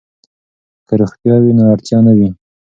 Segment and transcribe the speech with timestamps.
[0.87, 2.29] که روغتیا وي نو اړتیا نه وي.